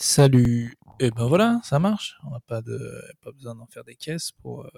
[0.00, 0.76] Salut.
[1.00, 2.18] Et ben voilà, ça marche.
[2.24, 2.78] On n'a pas de,
[3.20, 4.64] pas besoin d'en faire des caisses pour.
[4.64, 4.70] euh.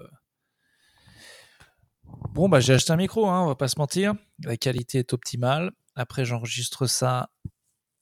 [2.33, 4.15] Bon bah j'ai acheté un micro, hein, on va pas se mentir.
[4.43, 5.71] La qualité est optimale.
[5.95, 7.29] Après j'enregistre ça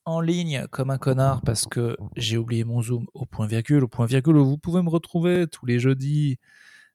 [0.06, 3.84] en ligne comme un connard parce que j'ai oublié mon zoom au point virgule.
[3.84, 6.38] Au point virgule vous pouvez me retrouver tous les jeudis.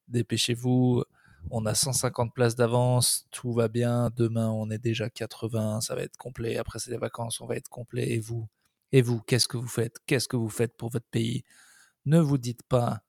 [0.08, 1.04] Dépêchez-vous.
[1.50, 4.10] On a 150 places d'avance, tout va bien.
[4.16, 6.56] Demain, on est déjà 80, ça va être complet.
[6.58, 8.10] Après, c'est les vacances, on va être complet.
[8.12, 8.48] Et vous?
[8.94, 9.96] Et vous, qu'est-ce que vous faites?
[10.06, 11.42] Qu'est-ce que vous faites pour votre pays?
[12.04, 13.00] Ne vous dites pas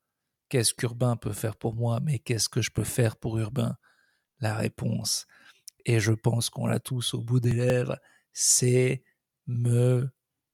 [0.49, 3.77] qu'est-ce qu'Urbain peut faire pour moi, mais qu'est-ce que je peux faire pour Urbain?
[4.39, 5.27] La réponse,
[5.85, 7.99] et je pense qu'on l'a tous au bout des lèvres,
[8.33, 9.03] c'est
[9.45, 10.09] me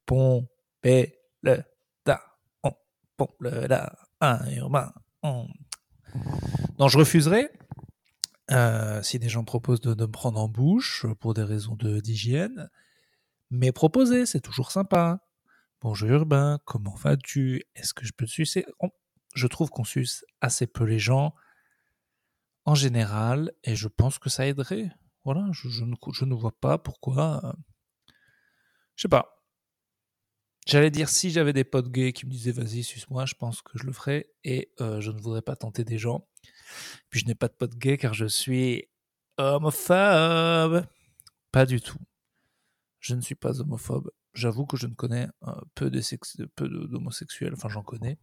[0.05, 1.63] pomper le
[2.05, 2.21] da.
[2.63, 2.73] On
[3.39, 3.97] le da.
[4.57, 4.91] Urbain.
[5.23, 5.47] on-
[6.77, 7.49] Non, je refuserai.
[8.51, 12.69] euh, si des gens proposent de, me prendre en bouche pour des raisons d'hygiène,
[13.51, 15.19] mais proposer, c'est toujours sympa.
[15.81, 17.63] Bonjour Urbain, comment vas-tu?
[17.75, 18.65] Est-ce que je peux te sucer?
[19.35, 21.35] Je trouve qu'on suce assez peu les gens
[22.65, 24.91] en général, et je pense que ça aiderait.
[25.25, 27.41] Voilà, je, je ne, je ne vois pas pourquoi.
[27.43, 27.53] euh,
[28.95, 29.43] Je sais pas.
[30.67, 33.77] J'allais dire si j'avais des potes gays qui me disaient vas-y suce-moi, je pense que
[33.77, 36.27] je le ferais, et euh, je ne voudrais pas tenter des gens.
[37.09, 38.87] Puis je n'ai pas de potes gays car je suis
[39.37, 40.85] homophobe.
[41.51, 41.97] Pas du tout.
[43.01, 44.09] Je ne suis pas homophobe.
[44.33, 47.53] J'avoue que je ne connais euh, peu d'homosexuels.
[47.53, 48.17] Enfin, j'en connais.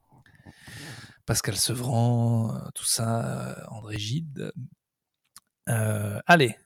[1.27, 4.51] Pascal Sevran, euh, tout ça, euh, André Gide.
[5.67, 6.57] Allez,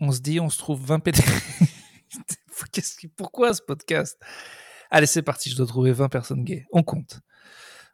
[0.00, 1.20] on se dit, on se trouve 20 PT.
[2.72, 4.20] Qu'est-ce qui- Pourquoi ce podcast?
[4.90, 6.66] Allez, c'est parti, je dois trouver 20 personnes gays.
[6.72, 7.20] On compte.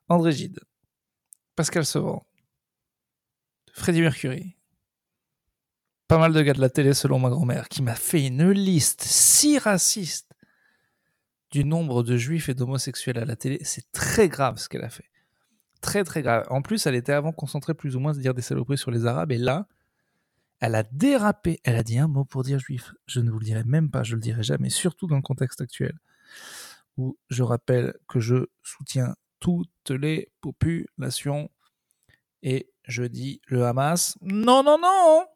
[0.09, 0.61] André Gide,
[1.57, 2.25] Pascal Sevran,
[3.73, 4.57] Freddie Mercury,
[6.09, 9.03] pas mal de gars de la télé selon ma grand-mère, qui m'a fait une liste
[9.03, 10.31] si raciste
[11.51, 13.59] du nombre de juifs et d'homosexuels à la télé.
[13.63, 15.09] C'est très grave ce qu'elle a fait.
[15.81, 16.45] Très très grave.
[16.51, 19.07] En plus, elle était avant concentrée plus ou moins à dire des saloperies sur les
[19.07, 19.67] Arabes, et là,
[20.61, 21.61] elle a dérapé.
[21.65, 22.95] Elle a dit un mot pour dire juif.
[23.07, 25.61] Je ne vous le dirai même pas, je le dirai jamais, surtout dans le contexte
[25.61, 25.99] actuel,
[26.97, 31.51] où je rappelle que je soutiens toutes les populations
[32.43, 35.27] et je dis le Hamas, non, non, non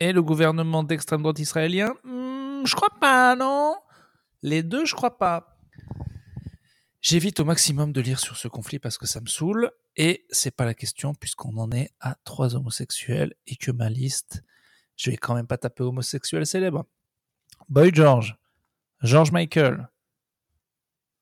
[0.00, 3.76] Et le gouvernement d'extrême droite israélien, Hmm, je crois pas, non?
[4.42, 5.56] Les deux, je crois pas.
[7.00, 10.50] J'évite au maximum de lire sur ce conflit parce que ça me saoule et c'est
[10.50, 14.42] pas la question puisqu'on en est à trois homosexuels et que ma liste,
[14.96, 16.86] je vais quand même pas taper homosexuel célèbre.
[17.68, 18.36] Boy George,
[19.02, 19.88] George Michael,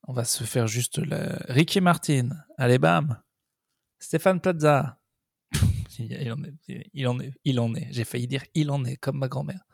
[0.09, 1.01] on va se faire juste.
[1.49, 3.21] Ricky Martin, allez bam,
[3.99, 4.96] Stéphane Plaza.
[5.99, 6.33] Il
[7.07, 7.89] en est, il en est.
[7.91, 9.65] J'ai failli dire il en est, comme ma grand-mère.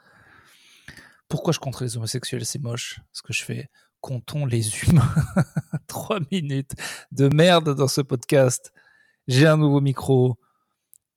[1.29, 2.45] Pourquoi je contre les homosexuels?
[2.45, 3.01] C'est moche.
[3.13, 5.15] Ce que je fais, comptons les humains.
[5.87, 6.73] Trois minutes
[7.11, 8.73] de merde dans ce podcast.
[9.29, 10.39] J'ai un nouveau micro.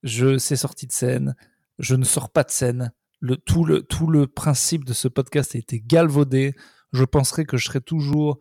[0.03, 1.35] Je c'est sorti de scène.
[1.79, 2.93] Je ne sors pas de scène.
[3.19, 6.55] Le, tout, le, tout le principe de ce podcast a été galvaudé.
[6.93, 8.39] Je penserais que je serais toujours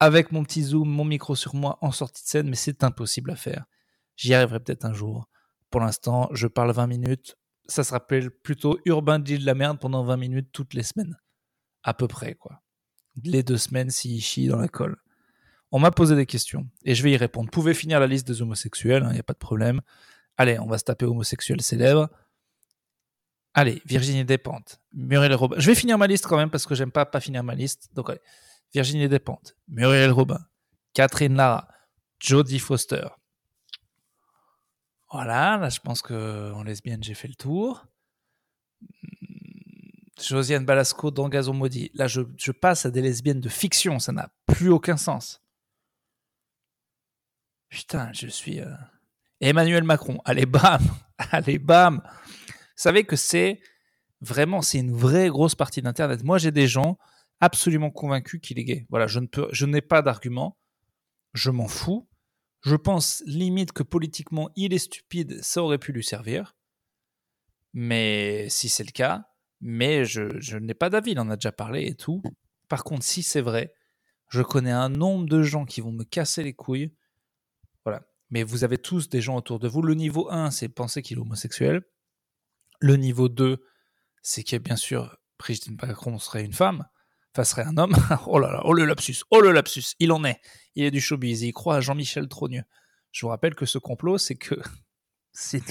[0.00, 3.30] avec mon petit zoom, mon micro sur moi en sortie de scène, mais c'est impossible
[3.30, 3.66] à faire.
[4.16, 5.28] J'y arriverai peut-être un jour.
[5.74, 7.36] Pour l'instant, je parle 20 minutes.
[7.66, 11.18] Ça se rappelle plutôt Urbain dit de la merde pendant 20 minutes toutes les semaines.
[11.82, 12.62] À peu près, quoi.
[13.24, 14.96] Les deux semaines s'il chie dans la colle.
[15.72, 17.50] On m'a posé des questions et je vais y répondre.
[17.50, 19.80] Pouvez finir la liste des homosexuels, il n'y a pas de problème.
[20.36, 22.08] Allez, on va se taper homosexuels célèbres.
[23.52, 25.56] Allez, Virginie Despentes, Muriel Robin.
[25.58, 27.88] Je vais finir ma liste quand même parce que j'aime pas pas finir ma liste.
[27.94, 28.16] Donc
[28.72, 30.38] Virginie Despentes, Muriel Robin,
[30.92, 31.66] Catherine Lara,
[32.20, 33.08] Jodie Foster.
[35.10, 37.86] Voilà, là je pense que en lesbienne j'ai fait le tour.
[40.20, 41.90] Josiane Balasco dans Gazon Maudit.
[41.94, 45.42] Là je, je passe à des lesbiennes de fiction, ça n'a plus aucun sens.
[47.68, 48.60] Putain, je suis...
[48.60, 48.70] euh,
[49.40, 50.80] Emmanuel Macron, allez bam,
[51.18, 52.00] allez bam.
[52.04, 53.60] Vous savez que c'est
[54.20, 56.22] vraiment, c'est une vraie grosse partie d'Internet.
[56.24, 56.98] Moi j'ai des gens
[57.40, 58.86] absolument convaincus qu'il est gay.
[58.90, 60.56] Voilà, je ne peux, je n'ai pas d'argument,
[61.34, 62.08] je m'en fous.
[62.64, 66.56] Je pense limite que politiquement il est stupide, ça aurait pu lui servir.
[67.74, 69.28] Mais si c'est le cas,
[69.60, 72.22] mais je, je n'ai pas d'avis, il en a déjà parlé et tout.
[72.68, 73.74] Par contre, si c'est vrai,
[74.28, 76.94] je connais un nombre de gens qui vont me casser les couilles.
[77.84, 78.06] Voilà.
[78.30, 79.82] Mais vous avez tous des gens autour de vous.
[79.82, 81.82] Le niveau 1, c'est penser qu'il est homosexuel.
[82.80, 83.62] Le niveau 2,
[84.22, 86.86] c'est que bien sûr, Brigitte Macron serait une femme,
[87.34, 87.94] enfin serait un homme.
[88.26, 90.40] oh là là, oh le lapsus, oh le lapsus, il en est.
[90.74, 92.64] Il est du showbiz, il croit à Jean-Michel Trogneux.
[93.12, 94.54] Je vous rappelle que ce complot, c'est que
[95.32, 95.62] c'est,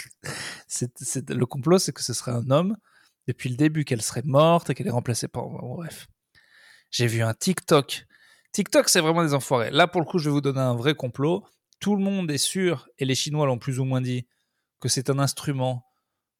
[1.29, 2.77] le complot, c'est que ce serait un homme
[3.27, 5.47] depuis le début, qu'elle serait morte et qu'elle est remplacée par.
[5.47, 6.07] bref.
[6.91, 8.05] J'ai vu un TikTok
[8.53, 9.71] TikTok, c'est vraiment des enfoirés.
[9.71, 11.43] Là, pour le coup, je vais vous donner un vrai complot.
[11.79, 14.27] Tout le monde est sûr, et les Chinois l'ont plus ou moins dit,
[14.79, 15.87] que c'est un instrument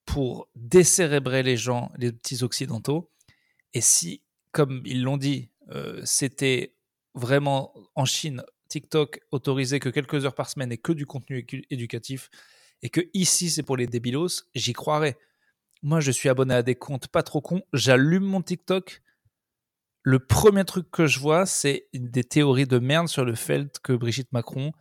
[0.06, 3.10] pour décérébrer les gens, les petits occidentaux.
[3.74, 4.22] Et si,
[4.54, 6.78] comme ils l'ont dit, euh, c'était
[7.16, 12.30] vraiment en Chine, TikTok autorisé que quelques heures par semaine et que du contenu éducatif,
[12.82, 15.18] et que ici c'est pour les débilos, j'y croirais.
[15.82, 19.02] Moi, je suis abonné à des comptes pas trop cons, j'allume mon TikTok.
[20.02, 23.94] Le premier truc que je vois, c'est des théories de merde sur le fait que
[23.94, 24.72] Brigitte Macron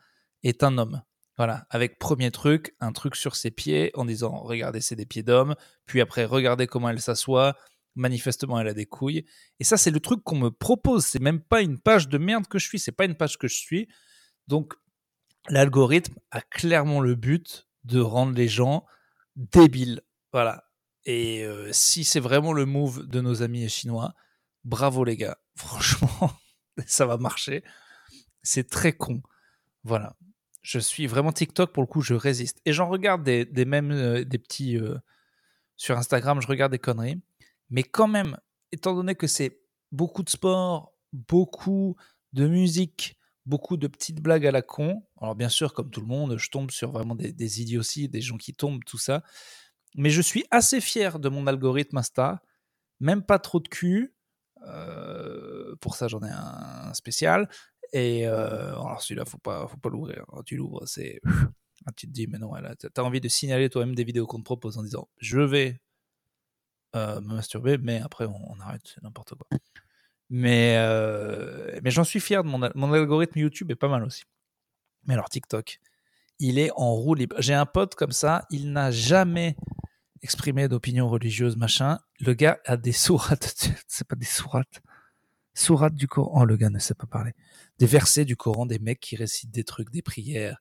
[0.42, 1.02] est un homme.
[1.38, 5.22] Voilà, avec premier truc, un truc sur ses pieds en disant regardez, c'est des pieds
[5.22, 5.54] d'homme,
[5.86, 7.56] puis après regardez comment elle s'assoit,
[7.94, 9.26] manifestement elle a des couilles.
[9.60, 12.46] Et ça, c'est le truc qu'on me propose, c'est même pas une page de merde
[12.46, 13.88] que je suis, c'est pas une page que je suis.
[14.48, 14.74] Donc,
[15.48, 18.86] l'algorithme a clairement le but de rendre les gens
[19.36, 20.02] débiles.
[20.32, 20.64] Voilà.
[21.04, 24.14] Et euh, si c'est vraiment le move de nos amis chinois,
[24.64, 25.38] bravo les gars.
[25.56, 26.32] Franchement,
[26.86, 27.64] ça va marcher.
[28.42, 29.22] C'est très con.
[29.84, 30.16] Voilà
[30.62, 32.60] je suis vraiment TikTok pour le coup, je résiste.
[32.64, 34.78] Et j'en regarde des, mêmes, euh, des petits.
[34.78, 34.96] Euh,
[35.76, 37.20] sur Instagram, je regarde des conneries.
[37.72, 38.36] Mais quand même,
[38.70, 39.60] étant donné que c'est
[39.90, 41.96] beaucoup de sport, beaucoup
[42.34, 43.16] de musique,
[43.46, 45.02] beaucoup de petites blagues à la con.
[45.20, 48.20] Alors, bien sûr, comme tout le monde, je tombe sur vraiment des, des idioties, des
[48.20, 49.24] gens qui tombent, tout ça.
[49.96, 52.42] Mais je suis assez fier de mon algorithme Insta.
[53.00, 54.14] Même pas trop de cul.
[54.66, 57.48] Euh, pour ça, j'en ai un spécial.
[57.94, 60.26] Et euh, alors celui-là, faut pas, faut pas l'ouvrir.
[60.44, 61.20] Tu l'ouvres, c'est,
[61.96, 64.44] tu te dis, mais non, tu as envie de signaler toi-même des vidéos qu'on te
[64.44, 65.80] propose en disant, je vais
[66.94, 69.58] euh, me masturber, mais après on, arrête, c'est n'importe quoi.
[70.28, 74.24] Mais, euh, mais j'en suis fier de mon, mon algorithme YouTube est pas mal aussi.
[75.04, 75.80] Mais alors TikTok,
[76.38, 77.36] il est en roue libre.
[77.38, 79.56] J'ai un pote comme ça, il n'a jamais
[80.22, 81.98] exprimé d'opinion religieuse, machin.
[82.20, 83.56] Le gars a des sourates,
[83.88, 84.82] c'est pas des sourates,
[85.54, 86.42] sourates du Coran.
[86.42, 87.32] Oh, le gars ne sait pas parler
[87.78, 90.60] des versets du Coran, des mecs qui récitent des trucs, des prières,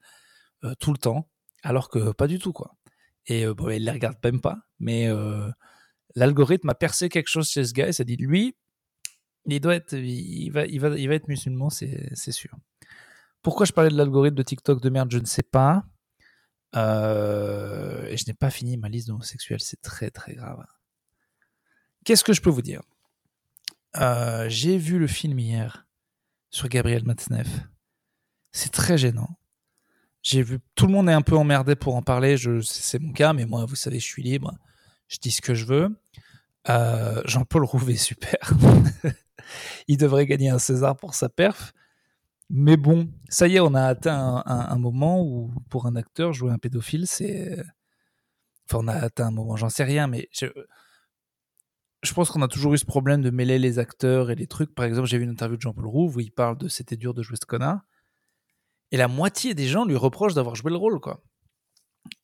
[0.64, 1.30] euh, tout le temps,
[1.62, 2.76] alors que pas du tout, quoi.
[3.28, 5.08] Et bon, il les regarde même pas, mais
[6.16, 8.56] l'algorithme a percé quelque chose chez ce gars et ça dit, lui,
[9.46, 12.56] il doit être, il va, il va, il va être musulman, c'est sûr.
[13.42, 15.84] Pourquoi je parlais de l'algorithme de TikTok de merde, je ne sais pas.
[16.74, 16.78] et
[18.18, 20.64] je n'ai pas fini ma liste d'homosexuels, c'est très très grave.
[22.06, 22.82] Qu'est-ce que je peux vous dire?
[24.48, 25.86] J'ai vu le film hier
[26.50, 27.48] sur Gabriel Matzneff.
[28.52, 29.38] C'est très gênant.
[30.22, 32.36] J'ai vu tout le monde est un peu emmerdé pour en parler.
[32.64, 34.56] C'est mon cas, mais moi, vous savez, je suis libre.
[35.12, 35.90] Je dis ce que je veux.
[36.70, 38.54] Euh, Jean-Paul Rouvet, super.
[39.88, 41.74] il devrait gagner un César pour sa perf.
[42.50, 46.52] Mais bon, ça y est, on a atteint un, moment où, pour un acteur, jouer
[46.52, 47.62] un pédophile, c'est.
[48.70, 50.48] Enfin, on a atteint un moment, j'en sais rien, mais je
[52.04, 54.74] je pense qu'on a toujours eu ce problème de mêler les acteurs et les trucs.
[54.74, 57.14] Par exemple, j'ai vu une interview de Jean-Paul Rouve où il parle de c'était dur
[57.14, 57.82] de jouer ce connard.
[58.92, 61.22] Et la moitié des gens lui reprochent d'avoir joué le rôle, quoi.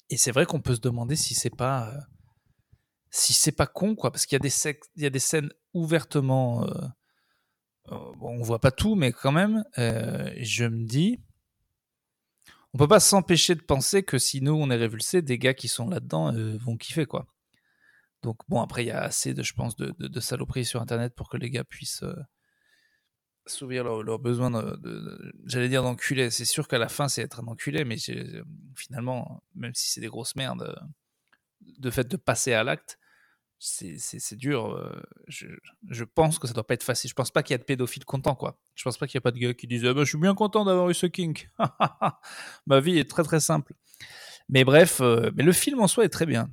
[0.10, 1.89] Et c'est vrai qu'on peut se demander si c'est pas.
[1.89, 2.00] Euh,
[3.09, 4.12] si c'est pas con, quoi.
[4.12, 6.63] Parce qu'il y, a des scènes ouvertement.
[6.65, 6.68] Euh,
[7.92, 11.19] euh, bon, on voit pas tout, mais quand même, je me dis.
[12.74, 15.68] On peut pas s'empêcher de penser que si nous on est révulsés, des gars qui
[15.68, 17.25] sont là-dedans vont kiffer, quoi.
[18.24, 21.30] Donc bon, après, il y a assez, de, je pense, de, saloperies sur Internet pour
[21.30, 22.15] que les gars puissent euh,
[23.45, 26.30] s'ouvrir leurs leur besoin de, j'allais dire d'enculer.
[26.31, 27.98] C'est sûr qu'à la fin, c'est être un enculé, mais
[28.75, 30.75] finalement, même si c'est des grosses merdes, euh,
[31.77, 33.00] de fait de passer à l'acte,
[33.60, 34.75] c'est dur.
[34.75, 37.10] Euh, je, pense que ça doit pas être facile.
[37.10, 38.60] Je pense pas qu'il y a de pédophiles contents, quoi.
[38.75, 40.19] Je pense pas qu'il y a pas de gars qui disent ah bah, Je suis
[40.19, 41.50] bien content d'avoir eu ce kink.
[42.67, 43.74] Ma vie est très très simple.
[44.50, 45.01] Mais bref,
[45.36, 46.50] mais le film en soi est très bien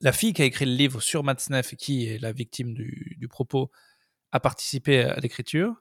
[0.00, 3.70] la fille qui a écrit le livre sur Matzneff qui est la victime du, propos
[4.32, 5.74] a participé à l'écriture.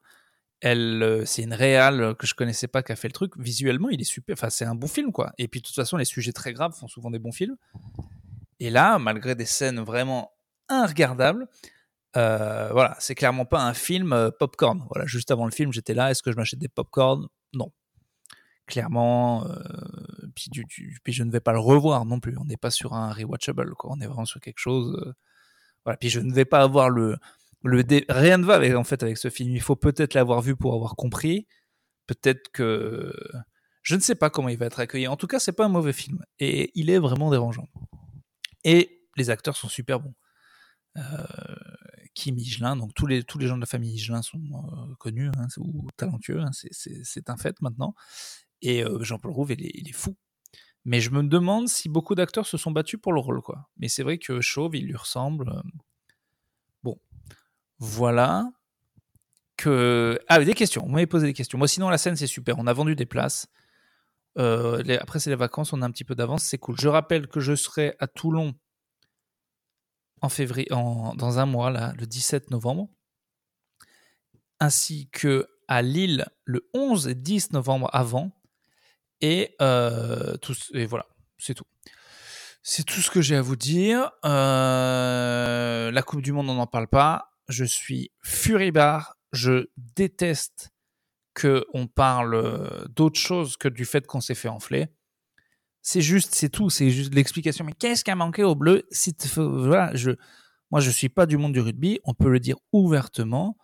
[0.62, 3.34] Elle, euh, c'est une réale que je connaissais pas qui a fait le truc.
[3.38, 4.34] Visuellement, il est super.
[4.34, 5.34] Enfin, c'est un bon film, quoi.
[5.38, 7.58] Et puis, de toute façon, les sujets très graves font souvent des bons films.
[8.60, 10.32] Et là, malgré des scènes vraiment
[10.70, 11.48] irregardables,
[12.16, 14.86] euh, voilà, c'est clairement pas un film euh, popcorn.
[14.90, 16.12] Voilà, juste avant le film, j'étais là.
[16.12, 17.28] Est-ce que je m'achète des popcorn?
[17.54, 17.72] Non,
[18.66, 19.46] clairement.
[19.48, 19.60] Euh,
[20.36, 20.50] puis,
[21.04, 22.38] puis, je ne vais pas le revoir non plus.
[22.38, 23.92] On n'est pas sur un rewatchable, quoi.
[23.94, 24.98] On est vraiment sur quelque chose.
[25.06, 25.14] Euh,
[25.86, 25.98] voilà.
[25.98, 27.18] Puis je ne vais pas avoir le.
[27.64, 29.52] le Rien ne va avec, en fait avec ce film.
[29.56, 31.48] Il faut peut-être l'avoir vu pour avoir compris.
[32.08, 33.14] Peut-être que.
[33.82, 35.08] Je ne sais pas comment il va être accueilli.
[35.08, 36.24] En tout cas, c'est pas un mauvais film.
[36.40, 37.68] Et il est vraiment dérangeant.
[38.66, 40.16] Et les acteurs sont super bons.
[40.98, 41.02] Euh,
[42.14, 45.30] Kim Higelin, donc tous les, tous les gens de la famille Higelin sont euh, connus
[45.38, 47.94] hein, ou talentueux, hein, c'est un fait maintenant.
[48.62, 50.16] Et Jean-Paul Rouve, il est, fou.
[50.86, 53.70] Mais je me demande si beaucoup d'acteurs se sont battus pour le rôle, quoi.
[53.78, 55.62] Mais c'est vrai que Chauve, il lui ressemble.
[56.82, 56.98] Bon,
[57.78, 58.50] voilà.
[59.58, 60.18] que.
[60.28, 60.84] Ah, des questions.
[60.84, 61.58] Vous m'avez posé des questions.
[61.58, 62.58] Moi, sinon, la scène, c'est super.
[62.58, 63.48] On a vendu des places.
[64.38, 65.74] Euh, après, c'est les vacances.
[65.74, 66.44] On a un petit peu d'avance.
[66.44, 66.76] C'est cool.
[66.80, 68.56] Je rappelle que je serai à Toulon
[70.22, 72.90] en février, dans un mois, là, le 17 novembre.
[74.60, 78.32] Ainsi que à Lille le 11 et 10 novembre avant.
[79.22, 80.38] Et, euh,
[80.74, 81.06] et voilà,
[81.38, 81.66] c'est tout.
[82.62, 84.12] C'est tout ce que j'ai à vous dire.
[84.26, 87.32] Euh, la Coupe du Monde, on n'en parle pas.
[87.48, 89.18] Je suis furibard.
[89.32, 90.72] Je déteste
[91.40, 94.88] qu'on parle d'autre chose que du fait qu'on s'est fait enfler.
[95.82, 96.72] C'est juste, c'est tout.
[96.72, 97.64] C'est juste l'explication.
[97.64, 98.88] Mais qu'est-ce qui a manqué au bleu?
[99.38, 100.12] Voilà, je,
[100.72, 102.00] Moi, je suis pas du monde du rugby.
[102.06, 103.56] On peut le dire ouvertement.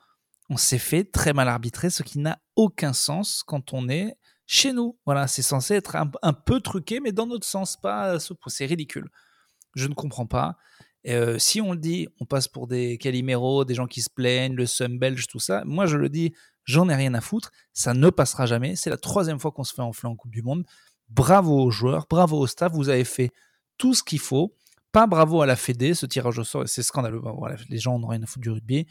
[0.50, 4.14] On s'est fait très mal arbitrer, ce qui n'a aucun sens quand on est
[4.46, 5.00] chez nous.
[5.06, 9.10] Voilà, c'est censé être un, peu truqué, mais dans notre sens, pas C'est ridicule.
[9.74, 10.58] Je ne comprends pas.
[11.08, 14.54] Euh, si on le dit, on passe pour des caliméros, des gens qui se plaignent,
[14.54, 15.64] le Sum belge, tout ça.
[15.66, 16.34] Moi, je le dis,
[16.66, 17.52] j'en ai rien à foutre.
[17.74, 18.76] Ça ne passera jamais.
[18.76, 20.64] C'est la troisième fois qu'on se fait enfler en Coupe du Monde.
[21.10, 22.72] Bravo aux joueurs, bravo au staff.
[22.74, 23.32] Vous avez fait
[23.78, 24.56] tout ce qu'il faut.
[24.92, 27.22] Pas bravo à la Fédé, ce tirage au sort, c'est scandaleux.
[27.38, 28.88] Voilà, les gens n'ont rien à foutre du rugby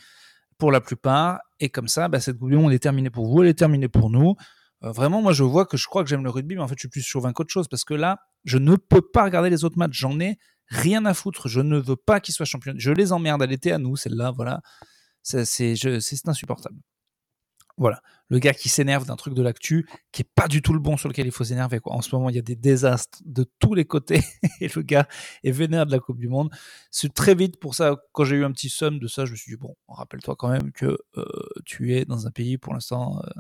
[0.57, 1.41] pour la plupart.
[1.59, 3.89] Et comme ça, bah, cette Coupe du Monde est terminée pour vous, elle est terminée
[3.89, 4.35] pour nous.
[4.83, 6.75] Euh, vraiment, moi, je vois que je crois que j'aime le rugby, mais en fait,
[6.77, 9.65] je suis plus chauvin qu'autre chose parce que là, je ne peux pas regarder les
[9.65, 9.99] autres matchs.
[9.99, 11.49] J'en ai rien à foutre.
[11.49, 12.73] Je ne veux pas qu'ils soient champions.
[12.77, 13.43] Je les emmerde.
[13.43, 14.33] Elle était à nous, celle-là.
[14.35, 14.61] Voilà.
[15.23, 15.45] C'est
[16.27, 16.77] insupportable.
[17.81, 18.03] Voilà.
[18.29, 20.99] Le gars qui s'énerve d'un truc de l'actu qui est pas du tout le bon
[20.99, 21.81] sur lequel il faut s'énerver.
[21.87, 24.21] En ce moment, il y a des désastres de tous les côtés
[24.61, 25.09] et le gars
[25.45, 26.51] est vénère de la Coupe du Monde.
[26.91, 27.97] C'est très vite pour ça.
[28.13, 30.51] Quand j'ai eu un petit somme de ça, je me suis dit bon, rappelle-toi quand
[30.51, 31.25] même que euh,
[31.65, 33.31] tu es dans un pays pour l'instant, euh,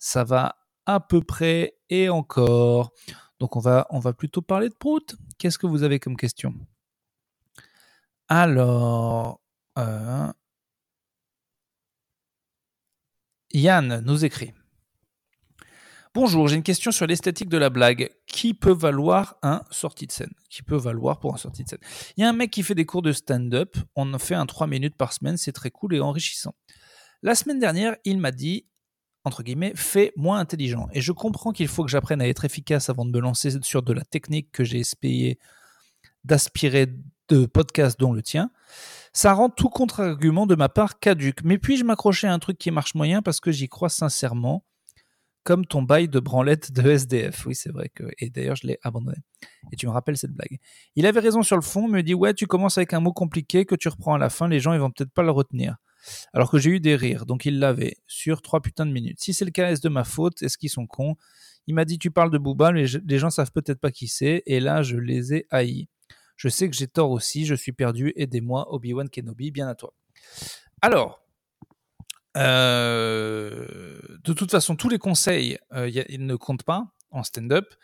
[0.00, 2.90] ça va à peu près et encore.
[3.38, 3.86] Donc on va,
[4.18, 5.14] plutôt parler de Prout.
[5.38, 6.54] Qu'est-ce que vous avez comme question?
[8.28, 9.40] Alors,
[9.78, 10.32] euh,
[13.56, 14.52] Yann nous écrit.
[16.12, 18.10] Bonjour, j'ai une question sur l'esthétique de la blague.
[18.26, 20.32] Qui peut valoir un sortie de scène?
[20.50, 21.78] Qui peut valoir pour un sortie de scène?
[22.18, 23.78] Il y a un mec qui fait des cours de stand-up.
[23.94, 25.38] On en fait un 3 minutes par semaine.
[25.38, 26.54] C'est très cool et enrichissant.
[27.22, 28.66] La semaine dernière, il m'a dit
[29.24, 30.86] entre guillemets, fait moins intelligent.
[30.92, 33.82] Et je comprends qu'il faut que j'apprenne à être efficace avant de me lancer sur
[33.82, 35.40] de la technique que j'ai essayé
[36.26, 36.88] d'aspirer
[37.28, 38.50] de podcasts dont le tien.
[39.12, 41.42] Ça rend tout contre-argument de ma part caduque.
[41.42, 44.64] Mais puis-je m'accrocher à un truc qui marche moyen parce que j'y crois sincèrement,
[45.42, 47.46] comme ton bail de branlette de SDF.
[47.46, 48.04] Oui, c'est vrai que.
[48.18, 49.18] Et d'ailleurs, je l'ai abandonné.
[49.72, 50.58] Et tu me rappelles cette blague.
[50.96, 53.64] Il avait raison sur le fond, me dit Ouais, tu commences avec un mot compliqué
[53.64, 55.76] que tu reprends à la fin, les gens, ils vont peut-être pas le retenir.
[56.32, 59.18] Alors que j'ai eu des rires, donc il l'avait, sur trois putains de minutes.
[59.20, 60.42] Si c'est le cas, est-ce de ma faute?
[60.42, 61.16] Est-ce qu'ils sont cons?
[61.66, 64.42] Il m'a dit Tu parles de Booba, mais les gens savent peut-être pas qui c'est,
[64.46, 65.88] et là, je les ai haïs.
[66.36, 69.94] Je sais que j'ai tort aussi, je suis perdu, aidez-moi, Obi-Wan Kenobi, bien à toi.
[70.82, 71.26] Alors,
[72.36, 77.74] euh, de toute façon, tous les conseils, euh, ils ne comptent pas en stand-up.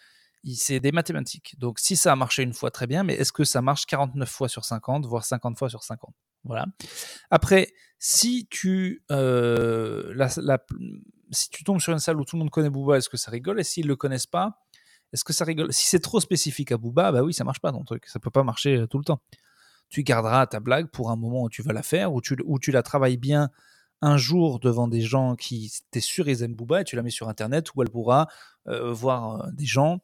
[0.55, 1.55] C'est des mathématiques.
[1.59, 4.29] Donc, si ça a marché une fois, très bien, mais est-ce que ça marche 49
[4.29, 6.13] fois sur 50, voire 50 fois sur 50
[6.45, 6.67] Voilà.
[7.31, 10.29] Après, si tu, euh,
[11.31, 13.31] si tu tombes sur une salle où tout le monde connaît Booba, est-ce que ça
[13.31, 13.61] rigole?
[13.61, 14.59] Et s'ils ne le connaissent pas,
[15.13, 15.73] est-ce que ça rigole?
[15.73, 18.07] Si c'est trop spécifique à Booba, bah oui, ça marche pas ton truc.
[18.07, 19.21] Ça peut pas marcher euh, tout le temps.
[19.91, 22.59] Tu garderas ta blague pour un moment où tu vas la faire, où tu, où
[22.59, 23.51] tu la travailles bien
[24.01, 27.11] un jour devant des gens qui, t'es sûr, ils aiment Booba, et tu la mets
[27.11, 28.27] sur Internet où elle pourra
[28.69, 30.01] euh, voir des gens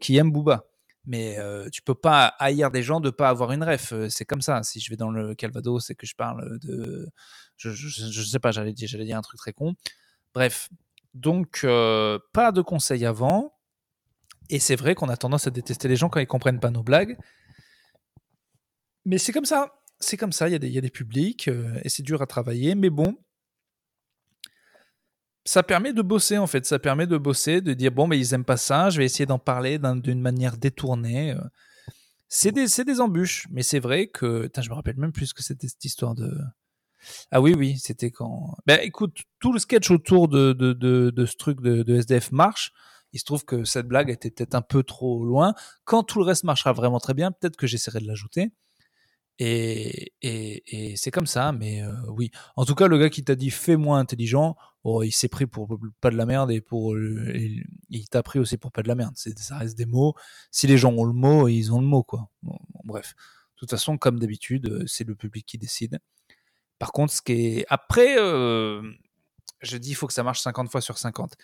[0.00, 0.64] qui aiment Booba
[1.06, 1.36] mais
[1.70, 3.92] tu peux pas haïr des gens de pas avoir une ref.
[4.08, 4.62] C'est comme ça.
[4.62, 7.10] Si je vais dans le Calvados et que je parle de,
[7.58, 9.74] je, je, sais pas, j'allais dire, dire un truc très con.
[10.32, 10.70] Bref,
[11.12, 11.60] donc
[12.32, 13.54] pas de conseils avant.
[14.50, 16.82] Et c'est vrai qu'on a tendance à détester les gens quand ils comprennent pas nos
[16.82, 17.16] blagues.
[19.04, 19.72] Mais c'est comme ça.
[20.00, 20.48] C'est comme ça.
[20.48, 21.48] Il y, a des, publics
[21.82, 22.74] et c'est dur à travailler.
[22.74, 23.16] Mais bon,
[25.44, 28.34] ça permet de bosser en fait, ça permet de bosser, de dire bon mais ils
[28.34, 31.32] aiment pas ça, je vais essayer d'en parler d'une manière détournée.
[31.32, 31.40] Euh.
[32.28, 35.84] C'est des, embûches, mais c'est vrai que je me rappelle même plus que c'était cette
[35.84, 36.32] histoire de.
[37.30, 38.56] Ah oui oui, c'était quand.
[38.66, 42.72] Ben écoute, tout le sketch autour de, de, ce truc de, SDF marche.
[43.14, 45.54] Il se trouve que cette blague était peut-être un peu trop loin.
[45.84, 48.52] Quand tout le reste marchera vraiment très bien, peut-être que j'essaierai de l'ajouter.
[49.38, 50.12] Et,
[50.96, 52.30] c'est comme ça, mais euh, oui.
[52.56, 55.46] En tout cas, le gars qui t'a dit fais moins intelligent, oh, il s'est pris
[55.46, 58.96] pour pas de la merde et pour il t'a pris aussi pour pas de la
[58.96, 59.14] merde.
[59.16, 60.14] Ça reste des mots.
[60.50, 62.28] Si les gens ont le mot, ils ont le mot, quoi.
[62.84, 63.14] bref.
[63.54, 66.00] De toute façon, comme d'habitude, euh, c'est le public qui décide.
[66.80, 67.66] Par contre, ce qui est.
[67.68, 68.82] Après, euh,
[69.62, 71.36] je dis il faut que ça marche 50 fois sur 50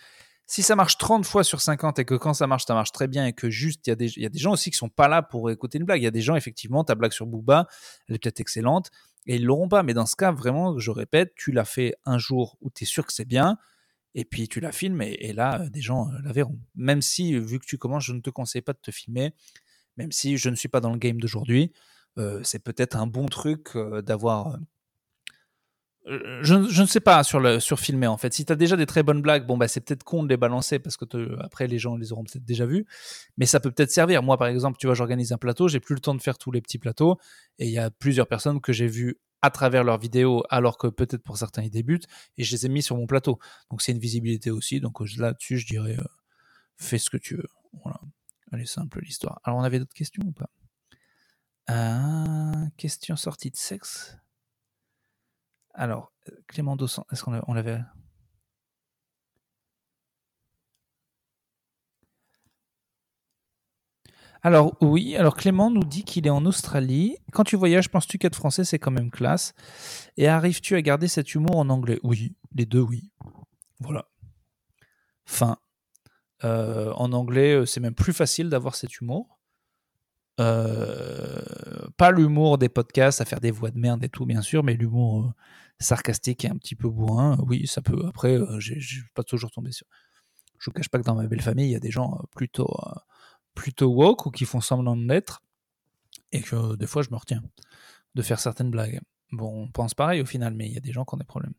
[0.51, 3.07] si ça marche 30 fois sur 50 et que quand ça marche, ça marche très
[3.07, 5.49] bien et que juste, il y, a des, gens aussi qui sont pas là pour
[5.49, 6.01] écouter une blague.
[6.01, 7.67] Il y a des gens, effectivement, ta blague sur Booba,
[8.09, 8.91] elle est peut-être excellente.
[9.27, 9.81] et ils l'auront pas.
[9.81, 12.85] Mais dans ce cas, vraiment, je répète, tu l'as fait un jour où tu es
[12.85, 13.59] sûr que c'est bien,
[14.13, 16.59] et puis tu la filmes, et, là, des gens la verront.
[16.75, 19.33] Même si, vu que tu commences, je ne te conseille pas de te filmer,
[19.95, 21.71] même si je ne suis pas dans le game d'aujourd'hui,
[22.43, 24.57] c'est peut-être un bon truc d'avoir
[26.05, 28.33] je, ne sais pas sur, le, sur filmer en fait.
[28.33, 30.37] Si tu as déjà des très bonnes blagues, bon bah c'est peut-être con de les
[30.37, 31.05] balancer parce que
[31.39, 32.85] après les gens les auront peut-être déjà vus,
[33.37, 34.23] mais ça peut peut-être servir.
[34.23, 36.51] Moi par exemple, tu vois, j'organise un plateau, j'ai plus le temps de faire tous
[36.51, 37.17] les petits plateaux
[37.59, 40.87] et il y a plusieurs personnes que j'ai vues à travers leurs vidéos alors que
[40.87, 43.39] peut-être pour certains ils débutent et je les ai mis sur mon plateau.
[43.69, 44.79] Donc c'est une visibilité aussi.
[44.79, 46.03] Donc là-dessus, je dirais euh,
[46.77, 47.49] fais ce que tu veux.
[47.83, 47.99] Voilà.
[48.51, 49.39] Elle est simple l'histoire.
[49.43, 50.49] Alors on avait d'autres questions ou pas?
[51.69, 54.17] Euh, Question sortie de sexe
[55.81, 57.79] alors, euh, Clément Dossan, est-ce qu'on l'avait?
[64.43, 67.17] Alors oui, alors Clément nous dit qu'il est en Australie.
[67.31, 69.53] Quand tu voyages, penses-tu qu'être français c'est quand même classe?
[70.17, 71.99] Et arrives-tu à garder cet humour en anglais?
[72.03, 73.09] Oui, les deux oui.
[73.79, 74.05] Voilà.
[75.25, 75.57] Fin.
[76.43, 79.39] Euh, en anglais, euh, c'est même plus facile d'avoir cet humour.
[81.97, 84.75] pas l'humour des podcasts à faire des voix de merde et tout, bien sûr, mais
[84.75, 85.33] l'humour
[85.81, 88.05] sarcastique et un petit peu bourrin, oui, ça peut.
[88.07, 89.87] Après, euh, j'ai pas toujours tombé sur.
[90.59, 92.23] Je vous cache pas que dans ma belle famille, il y a des gens euh,
[92.35, 92.99] plutôt, euh,
[93.55, 95.41] plutôt woke ou qui font semblant de l'être,
[96.31, 97.41] et que des fois, je me retiens
[98.15, 99.01] de faire certaines blagues.
[99.31, 101.23] Bon, on pense pareil au final, mais il y a des gens qui ont des
[101.23, 101.53] problèmes.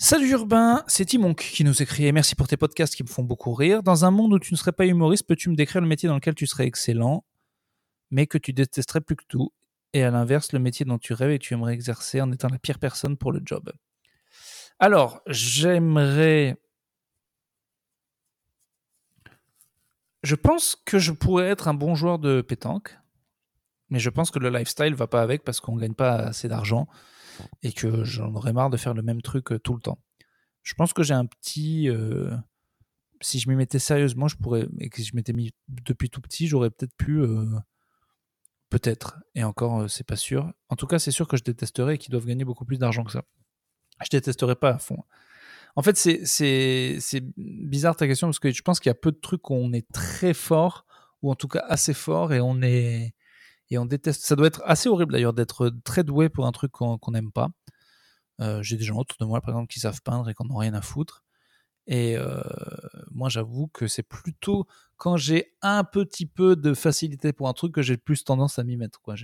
[0.00, 2.10] Salut Urbain, c'est Timonk qui nous écrit.
[2.12, 3.82] Merci pour tes podcasts qui me font beaucoup rire.
[3.82, 6.14] Dans un monde où tu ne serais pas humoriste, peux-tu me décrire le métier dans
[6.14, 7.24] lequel tu serais excellent,
[8.12, 9.52] mais que tu détesterais plus que tout?
[9.92, 12.58] Et à l'inverse, le métier dont tu rêves et tu aimerais exercer en étant la
[12.58, 13.72] pire personne pour le job.
[14.78, 16.56] Alors, j'aimerais...
[20.22, 22.98] Je pense que je pourrais être un bon joueur de pétanque,
[23.88, 26.48] mais je pense que le lifestyle va pas avec parce qu'on ne gagne pas assez
[26.48, 26.88] d'argent
[27.62, 29.98] et que j'en aurais marre de faire le même truc euh, tout le temps.
[30.62, 31.88] Je pense que j'ai un petit...
[31.88, 32.36] Euh,
[33.20, 36.46] si je m'y mettais sérieusement, je pourrais, et que je m'étais mis depuis tout petit,
[36.46, 37.20] j'aurais peut-être pu...
[37.20, 37.46] Euh,
[38.70, 39.18] Peut-être.
[39.34, 40.52] Et encore, euh, c'est pas sûr.
[40.68, 43.04] En tout cas, c'est sûr que je détesterais et qu'ils doivent gagner beaucoup plus d'argent
[43.04, 43.22] que ça.
[44.02, 45.02] Je détesterais pas à fond.
[45.76, 49.18] En fait, c'est bizarre ta question parce que je pense qu'il y a peu de
[49.18, 50.86] trucs où on est très fort
[51.22, 53.14] ou en tout cas assez fort et on est
[53.70, 54.24] et on déteste.
[54.24, 57.50] Ça doit être assez horrible d'ailleurs d'être très doué pour un truc qu'on n'aime pas.
[58.40, 60.56] Euh, j'ai des gens autour de moi, par exemple, qui savent peindre et qui n'ont
[60.56, 61.24] rien à foutre.
[61.86, 62.42] Et euh,
[63.10, 64.66] moi, j'avoue que c'est plutôt
[64.98, 68.64] quand j'ai un petit peu de facilité pour un truc que j'ai plus tendance à
[68.64, 69.00] m'y mettre.
[69.00, 69.14] Quoi.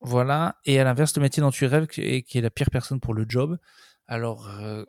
[0.00, 0.56] Voilà.
[0.64, 3.26] Et à l'inverse, le métier dont tu rêves, qui est, la pire personne pour le
[3.28, 3.58] job.
[4.08, 4.84] Alors, euh,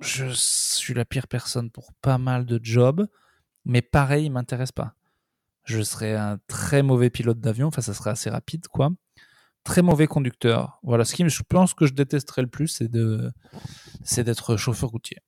[0.00, 3.06] je suis la pire personne pour pas mal de jobs,
[3.64, 4.94] mais pareil, il m'intéresse pas.
[5.64, 8.90] Je serais un très mauvais pilote d'avion, enfin, ça serait assez rapide, quoi
[9.64, 10.78] très mauvais conducteur.
[10.82, 12.68] Voilà, ce qui je pense que je détesterais le plus,
[14.04, 15.18] c'est d'être chauffeur routier.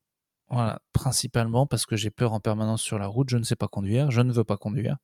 [0.49, 3.69] Voilà, principalement parce que j'ai peur en permanence sur la route, je ne sais pas
[3.69, 4.97] conduire, je ne veux pas conduire.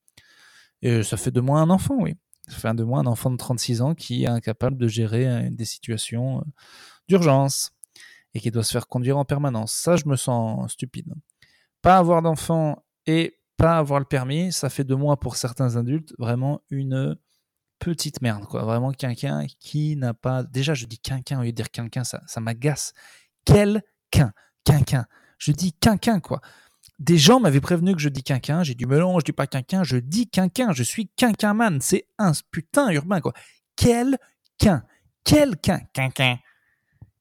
[0.82, 2.16] Et ça fait de moi un enfant, oui.
[2.48, 5.48] Ça fait de moi un enfant de 36 ans qui est incapable de gérer euh,
[5.50, 6.42] des situations euh,
[7.08, 7.70] d'urgence
[8.34, 9.72] et qui doit se faire conduire en permanence.
[9.72, 11.12] Ça, je me sens stupide.
[11.82, 16.14] Pas avoir d'enfant et pas avoir le permis, ça fait de moi pour certains adultes
[16.18, 17.16] vraiment une
[17.78, 18.44] petite merde.
[18.50, 20.42] Vraiment quelqu'un qui n'a pas.
[20.42, 22.92] Déjà, je dis quelqu'un au lieu de dire quelqu'un, ça, ça m'agace.
[23.44, 24.32] Quelqu'un,
[24.64, 25.06] quelqu'un.
[25.42, 26.40] Je dis quelqu'un, quoi.
[27.00, 29.96] Des gens m'avaient prévenu que je dis quinquin, j'ai non, je dis pas quinquin, je
[29.96, 31.10] dis quinquin, je suis
[31.52, 33.32] man c'est un putain urbain quoi.
[33.74, 34.84] Quelqu'un,
[35.24, 36.38] quelqu'un, quinquin.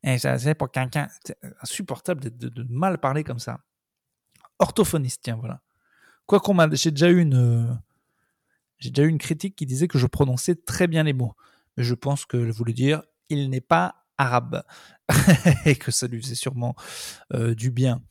[0.03, 3.61] Et ça c'est pour quinquin, c'est insupportable de, mal parler comme ça.
[4.59, 5.61] Orthophoniste, tiens voilà.
[6.27, 7.81] Quoi qu'on m'a, j'ai déjà eu une,
[8.77, 11.33] j'ai déjà eu une critique qui disait que je prononçais très bien les mots.
[11.75, 14.63] Mais je pense que je voulais dire il n'est pas arabe
[15.65, 16.75] et que ça lui faisait sûrement
[17.33, 18.01] euh, du bien.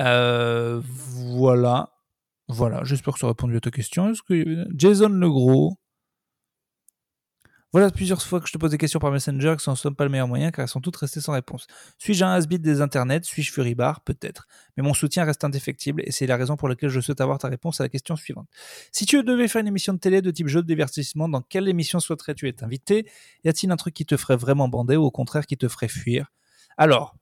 [0.00, 1.90] Euh, voilà.
[2.48, 4.10] Voilà, j'espère que ça répondu à ta question.
[4.10, 5.78] Est-ce que Jason Legros
[7.72, 10.04] voilà plusieurs fois que je te pose des questions par Messenger qui ne sont pas
[10.04, 11.66] le meilleur moyen car elles sont toutes restées sans réponse.
[11.98, 13.24] Suis-je un hasbit des internets?
[13.24, 14.46] Suis-je furibar Peut-être.
[14.76, 17.48] Mais mon soutien reste indéfectible et c'est la raison pour laquelle je souhaite avoir ta
[17.48, 18.48] réponse à la question suivante.
[18.90, 21.68] Si tu devais faire une émission de télé de type jeu de divertissement, dans quelle
[21.68, 23.06] émission souhaiterais-tu être invité?
[23.44, 25.88] Y a-t-il un truc qui te ferait vraiment bander ou au contraire qui te ferait
[25.88, 26.32] fuir?
[26.78, 27.16] Alors,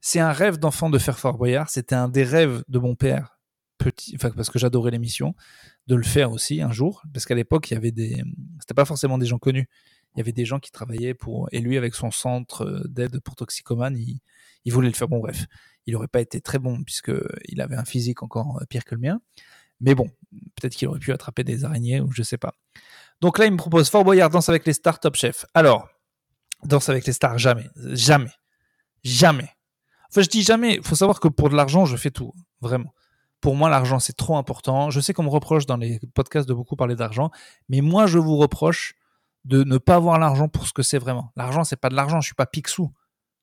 [0.00, 1.68] c'est un rêve d'enfant de faire Fort Boyard.
[1.70, 3.33] C'était un des rêves de mon père,
[4.18, 5.34] parce que j'adorais l'émission
[5.86, 8.22] de le faire aussi un jour, parce qu'à l'époque, il y avait des,
[8.60, 9.68] c'était pas forcément des gens connus.
[10.14, 13.18] Il y avait des gens qui travaillaient pour, et lui, avec son centre euh, d'aide
[13.20, 14.20] pour toxicomanes, il,
[14.64, 15.08] il voulait le faire.
[15.08, 15.46] Bon, bref,
[15.86, 17.12] il n'aurait pas été très bon puisque
[17.46, 19.20] il avait un physique encore euh, pire que le mien.
[19.80, 20.08] Mais bon,
[20.54, 22.54] peut-être qu'il aurait pu attraper des araignées ou je sais pas.
[23.20, 25.46] Donc là, il me propose Fort Boyard, Danse avec les stars, Top Chef.
[25.52, 25.88] Alors,
[26.64, 27.68] Danse avec les stars, jamais.
[27.76, 28.32] Jamais.
[29.02, 29.50] Jamais.
[30.10, 30.76] Enfin, je dis jamais.
[30.76, 32.32] Il faut savoir que pour de l'argent, je fais tout.
[32.60, 32.94] Vraiment.
[33.44, 34.88] Pour moi, l'argent, c'est trop important.
[34.88, 37.30] Je sais qu'on me reproche dans les podcasts de beaucoup parler d'argent,
[37.68, 38.94] mais moi, je vous reproche
[39.44, 41.30] de ne pas voir l'argent pour ce que c'est vraiment.
[41.36, 42.22] L'argent, c'est pas de l'argent.
[42.22, 42.90] Je suis pas Picsou.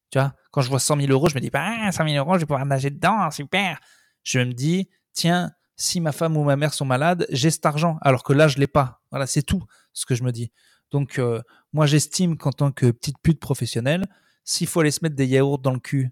[0.10, 2.34] Tu vois, quand je vois 100 000 euros, je me dis, bah, 100 000 euros,
[2.34, 3.80] je vais pouvoir nager dedans, super.
[4.24, 8.00] Je me dis, tiens, si ma femme ou ma mère sont malades, j'ai cet argent,
[8.02, 9.04] alors que là, je l'ai pas.
[9.12, 10.52] Voilà, c'est tout ce que je me dis.
[10.90, 14.08] Donc, euh, moi, j'estime qu'en tant que petite pute professionnelle,
[14.46, 16.12] s'il faut aller se mettre des yaourts dans le cul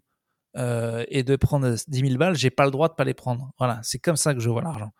[0.58, 3.52] euh, et de prendre 10 000 balles, j'ai pas le droit de pas les prendre.
[3.58, 4.92] Voilà, c'est comme ça que je vois l'argent.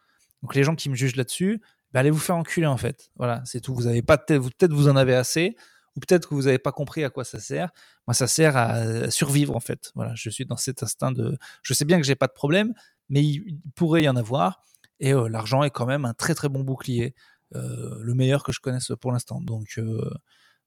[0.44, 3.10] Donc, les gens qui me jugent là-dessus, bah, allez vous faire enculer en fait.
[3.16, 3.74] Voilà, c'est tout.
[3.74, 5.56] Vous avez pas peut-être vous en avez assez,
[5.96, 7.72] ou peut-être que vous n'avez pas compris à quoi ça sert.
[8.08, 9.92] Moi, ça sert à survivre en fait.
[9.96, 11.38] Voilà, je suis dans cet instinct de.
[11.64, 12.74] Je sais bien que j'ai pas de problème,
[13.10, 14.62] mais il, pourrait y en avoir.
[15.00, 17.16] Et euh, l'argent est quand même un très très bon bouclier,
[17.56, 19.42] euh, le meilleur que je connaisse pour l'instant.
[19.42, 19.80] Donc,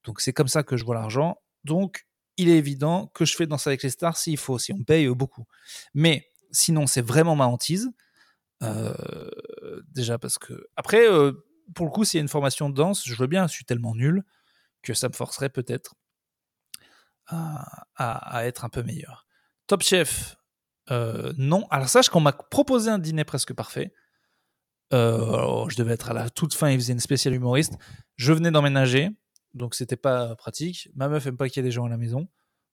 [0.04, 1.38] donc c'est comme ça que je vois l'argent.
[1.64, 4.82] Donc, il est évident que je fais danser avec les stars s'il faut, si on
[4.82, 5.44] paye beaucoup.
[5.94, 7.90] Mais sinon, c'est vraiment ma hantise.
[9.90, 11.06] déjà parce que après,
[11.74, 13.46] pour le coup, s'il y a une formation de danse, je veux bien.
[13.46, 14.22] Je suis tellement nul
[14.82, 15.94] que ça me forcerait peut-être
[17.26, 19.26] à, être un peu meilleur.
[19.66, 20.36] Top Chef,
[20.90, 21.66] euh, non.
[21.70, 23.92] Alors sache qu'on m'a proposé un dîner presque parfait.
[24.92, 27.78] Euh, je devais être à la toute fin, il faisait une spéciale humoriste.
[28.16, 29.08] Je venais d'emménager,
[29.54, 30.88] donc c'était pas pratique.
[30.94, 32.28] Ma meuf aime pas qu'il y ait des gens à la maison.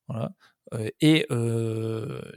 [0.08, 0.32] Voilà.
[0.74, 1.26] Euh, et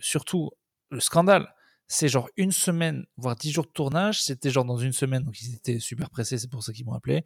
[0.01, 0.51] surtout,
[0.91, 1.49] le scandale,
[1.93, 4.23] c'est genre une semaine, voire dix jours de tournage.
[4.23, 6.95] C'était genre dans une semaine, donc ils étaient super pressés, c'est pour ça qu'ils m'ont
[6.95, 7.25] appelé.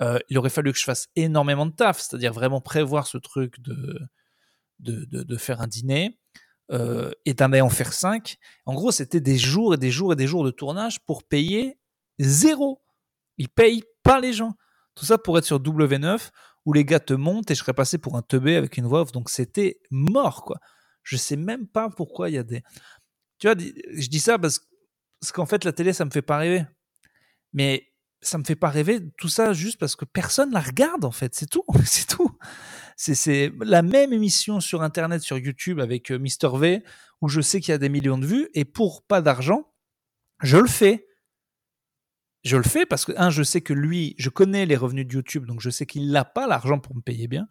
[0.00, 3.60] Euh, il aurait fallu que je fasse énormément de taf, c'est-à-dire vraiment prévoir ce truc
[3.60, 3.98] de,
[4.78, 6.20] de, de, faire un dîner
[6.70, 8.36] euh, et d'en en faire cinq.
[8.64, 11.76] En gros, c'était des jours et des jours et des jours de tournage pour payer
[12.20, 12.82] zéro.
[13.38, 14.54] Ils payent pas les gens.
[14.96, 16.30] Tout ça pour être sur W9
[16.64, 19.02] où les gars te montent et je serais passé pour un teubé avec une voix
[19.02, 19.12] off.
[19.12, 20.58] Donc c'était mort, quoi.
[21.04, 22.62] Je sais même pas pourquoi il y a des.
[23.38, 24.60] Tu vois, je dis ça parce,
[25.32, 26.64] qu'en fait, la télé, ça me fait pas rêver.
[27.52, 31.12] Mais ça me fait pas rêver tout ça juste parce que personne la regarde en
[31.12, 32.36] fait, c'est tout, c'est tout.
[32.96, 36.82] C'est la même émission sur internet, sur YouTube avec euh, Mister V
[37.20, 39.72] où je sais qu'il y a des millions de vues et pour pas d'argent,
[40.42, 41.05] je le fais.
[42.46, 45.12] Je le fais parce que un, je sais que lui, je connais les revenus de
[45.12, 47.48] YouTube, donc je sais qu'il n'a pas l'argent pour me payer bien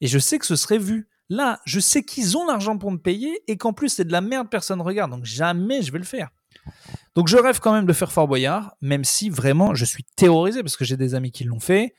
[0.00, 1.06] et je sais que ce serait vu.
[1.28, 4.22] Là, je sais qu'ils ont l'argent pour me payer et qu'en plus c'est de la
[4.22, 6.30] merde, personne regarde, donc jamais je vais le faire.
[7.14, 10.62] Donc je rêve quand même de faire Fort Boyard, même si vraiment je suis terrorisé
[10.62, 11.94] parce que j'ai des amis qui l'ont fait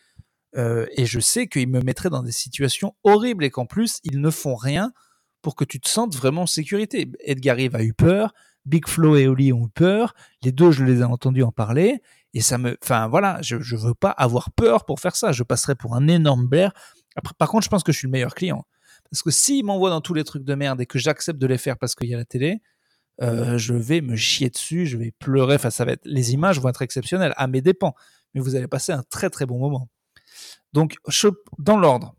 [0.56, 4.20] euh, et je sais qu'ils me mettraient dans des situations horribles et qu'en plus ils
[4.20, 4.92] ne font rien
[5.44, 7.12] pour que tu te sentes vraiment en sécurité.
[7.20, 8.34] Edgar Yves a eu peur,
[8.68, 12.02] Big Flo et Oli ont eu peur, les deux je les ai entendus en parler
[12.34, 15.32] et ça me, enfin voilà, je je veux pas avoir peur pour faire ça.
[15.32, 16.72] Je passerai pour un énorme blaire.
[17.16, 18.66] Après, par contre, je pense que je suis le meilleur client
[19.10, 21.58] parce que s'ils m'envoient dans tous les trucs de merde et que j'accepte de les
[21.58, 22.62] faire parce qu'il y a la télé,
[23.22, 25.56] euh, je vais me chier dessus, je vais pleurer.
[25.56, 27.96] Enfin, ça va être, les images vont être exceptionnelles à mes dépens,
[28.34, 29.90] mais vous allez passer un très très bon moment.
[30.74, 30.98] Donc,
[31.58, 32.16] dans l'ordre,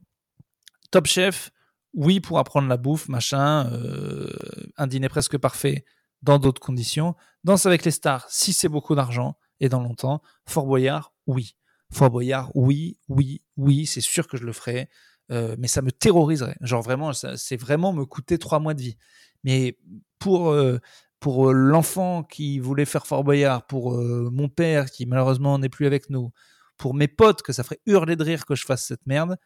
[0.91, 1.51] Top Chef,
[1.95, 4.33] oui pour apprendre la bouffe, machin, euh,
[4.77, 5.85] un dîner presque parfait
[6.22, 7.14] dans d'autres conditions.
[7.44, 10.22] Danse avec les stars, si c'est beaucoup d'argent et dans longtemps.
[10.46, 11.57] Fort Boyard, oui.
[11.92, 14.88] Fort Boyard, oui, oui, oui, c'est sûr que je le ferai.
[15.31, 16.57] Euh, mais ça me terroriserait.
[16.61, 18.96] Genre vraiment, c'est vraiment me coûter trois mois de vie.
[19.44, 19.78] Mais
[20.18, 20.78] pour, euh,
[21.20, 25.87] pour euh, l'enfant qui voulait faire Fort Boyard, pour mon père qui malheureusement n'est plus
[25.87, 26.31] avec nous,
[26.78, 29.37] pour mes potes que ça ferait hurler de rire que je fasse cette merde,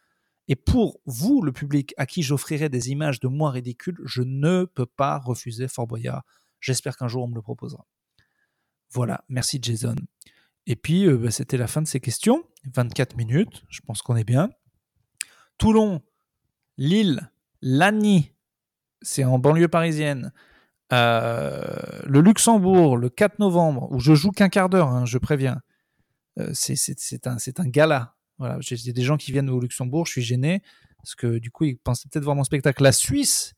[0.47, 4.65] et pour vous, le public, à qui j'offrirai des images de moi ridicules, je ne
[4.65, 6.23] peux pas refuser Fort Boyard.
[6.63, 7.85] J'espère qu'un jour on me le proposera.
[8.89, 9.95] Voilà, merci Jason.
[10.65, 12.41] Et puis, bah, c'était la fin de ces questions.
[12.73, 14.49] 24 minutes, je pense qu'on est bien.
[15.57, 16.01] Toulon,
[16.77, 17.29] Lille,
[17.61, 18.31] Lagny,
[19.01, 20.31] c'est en banlieue parisienne.
[20.93, 25.59] Euh, le Luxembourg, le 4 novembre, où je joue qu'un quart d'heure, hein, je préviens.
[26.39, 28.15] Euh, c'est un, un gala.
[28.37, 30.63] Voilà, j'ai des gens qui viennent au Luxembourg, je suis gêné,
[30.97, 32.81] parce que du coup, ils pensaient peut-être voir mon spectacle.
[32.81, 33.53] La Suisse,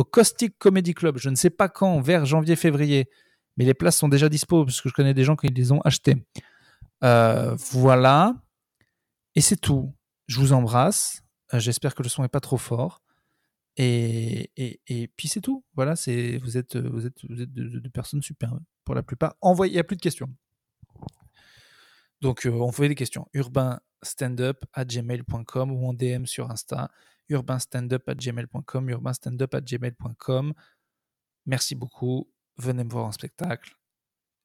[0.00, 3.10] au Caustic Comedy Club, je ne sais pas quand, vers janvier-février,
[3.58, 5.80] mais les places sont déjà dispo, parce que je connais des gens qui les ont
[5.82, 6.16] achetées.
[7.04, 8.34] Euh, voilà.
[9.34, 9.94] Et c'est tout.
[10.26, 11.22] Je vous embrasse.
[11.52, 13.02] J'espère que le son n'est pas trop fort.
[13.76, 15.64] Et, et, et puis c'est tout.
[15.74, 19.34] Voilà, c'est vous êtes vous êtes vous êtes de, personnes super pour la plupart.
[19.42, 20.30] Envoyez, il n'y a plus de questions.
[22.22, 23.28] Donc euh, on des questions.
[23.34, 26.90] Urbain standup à gmail.com ou en DM sur Insta.
[27.30, 28.90] Urbain standup à gmail.com.
[28.90, 30.52] Urbain standup à gmail.com.
[31.46, 32.30] Merci beaucoup.
[32.56, 33.74] Venez me voir en spectacle.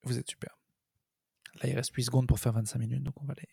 [0.03, 0.57] Vous êtes super.
[1.61, 3.47] Là, il reste 8 secondes pour faire 25 minutes, donc on va aller,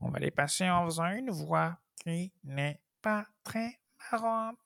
[0.00, 3.80] On va les passer en faisant une voix qui n'est pas très
[4.12, 4.58] marrante.